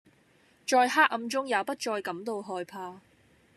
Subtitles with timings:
[0.65, 3.01] 在黑暗中也不再感到害怕